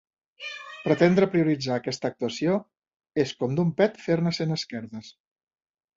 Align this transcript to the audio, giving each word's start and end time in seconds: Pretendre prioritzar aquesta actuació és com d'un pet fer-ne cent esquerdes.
Pretendre 0.85 1.27
prioritzar 1.33 1.75
aquesta 1.75 2.11
actuació 2.13 2.57
és 3.25 3.35
com 3.43 3.55
d'un 3.61 3.73
pet 3.83 4.01
fer-ne 4.07 4.37
cent 4.39 4.57
esquerdes. 4.61 5.13